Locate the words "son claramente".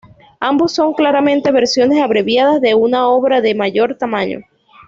0.73-1.51